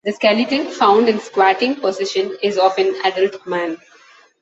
The 0.03 0.11
skeleton, 0.13 0.65
found 0.65 1.09
in 1.09 1.17
a 1.17 1.19
squatting 1.19 1.75
position, 1.75 2.35
is 2.41 2.57
of 2.57 2.75
an 2.79 2.95
adult 3.05 3.45
man. 3.45 3.77